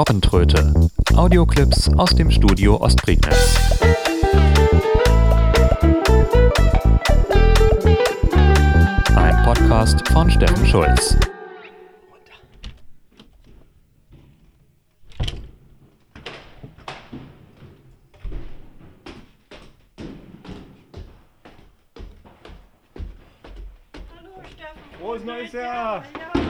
[0.00, 0.72] Robbentröte.
[1.14, 3.58] Audioclips aus dem Studio Ostprignitz.
[9.14, 11.18] Ein Podcast von Steffen Schulz.
[24.16, 24.98] Hallo Steffen.
[24.98, 25.96] Frohes neues Jahr.
[25.96, 26.40] Ja.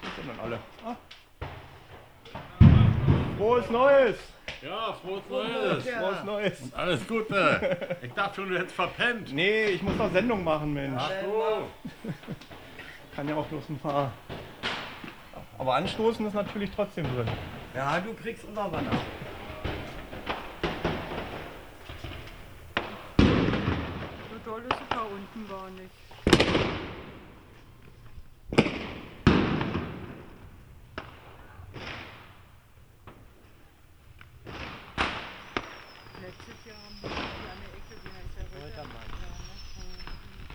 [0.00, 0.58] Was sind denn alle?
[0.86, 0.96] Ah.
[3.36, 4.16] Frohes Neues!
[4.62, 5.88] Ja, frohes Neues.
[5.88, 6.72] Frohes Neues!
[6.74, 7.96] Alles Gute.
[8.00, 9.32] Ich dachte schon, du hättest verpennt.
[9.32, 11.00] Nee, ich muss noch Sendung machen, Mensch.
[11.00, 12.10] Ach so.
[13.16, 14.12] Kann ja auch bloß ein paar.
[15.58, 17.28] Aber anstoßen ist natürlich trotzdem drin.
[17.74, 18.82] Ja, du kriegst immer was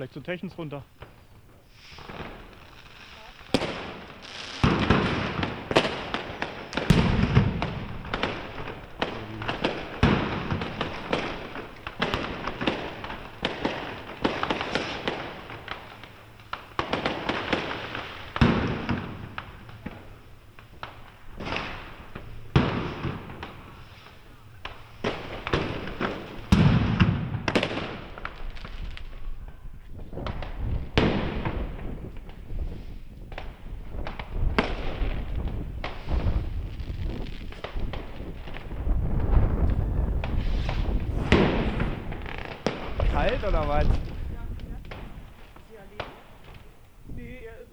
[0.00, 0.82] Vielleicht so Techens runter.
[43.20, 43.84] Kalt oder was?
[47.14, 47.70] Nee, er ist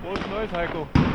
[0.00, 1.11] Frohes Neues, Heiko.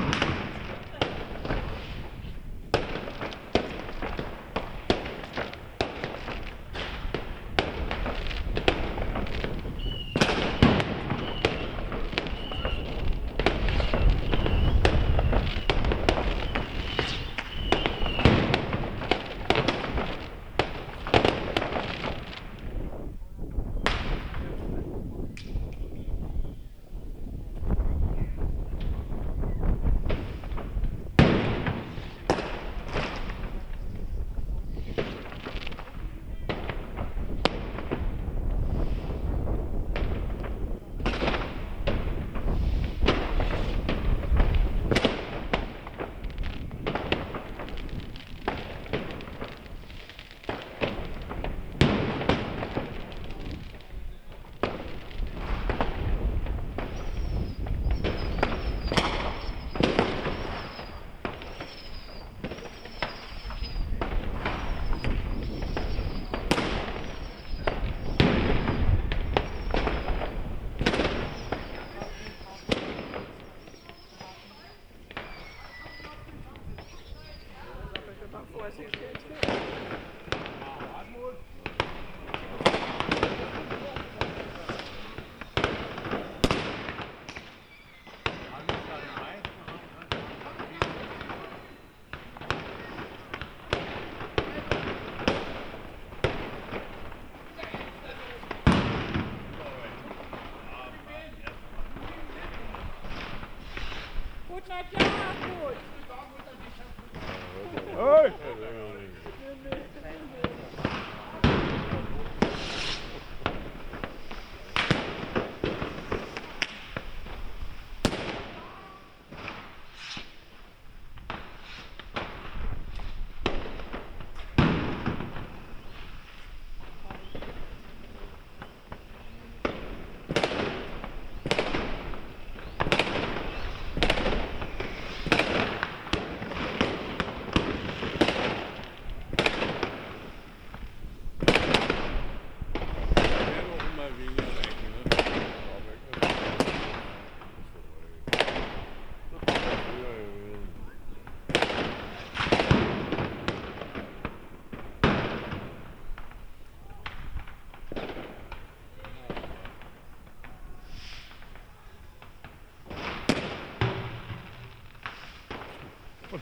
[108.17, 108.33] Hey!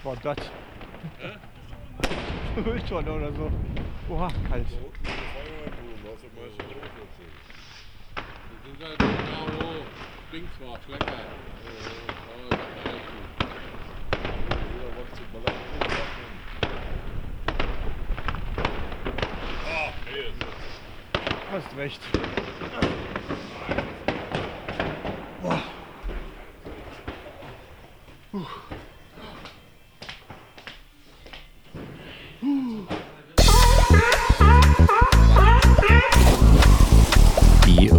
[0.05, 0.37] War das?
[2.65, 3.51] Mülltonne oder so.
[4.07, 4.67] Boah, kalt.
[4.69, 4.79] Sind
[8.83, 9.47] halt genau
[10.31, 10.79] Dings war.
[19.67, 19.89] Oh,
[21.51, 22.01] Hast recht.
[28.33, 28.74] Die